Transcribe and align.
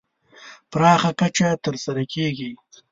پراخه 0.71 1.11
کچه 1.19 1.49
تر 1.63 1.75
سره 1.85 2.03
کېږي. 2.13 2.51